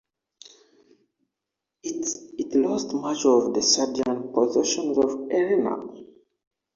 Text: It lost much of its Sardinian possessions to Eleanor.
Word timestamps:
It 1.83 2.55
lost 2.55 2.91
much 2.91 3.23
of 3.23 3.55
its 3.55 3.75
Sardinian 3.75 4.33
possessions 4.33 4.97
to 4.97 5.27
Eleanor. 5.29 5.93